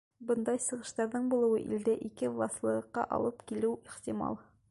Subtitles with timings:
[0.29, 4.43] Бындай сығыштарҙың булыуы илдә ике власлылыҡҡа алып килеүе ихтимал.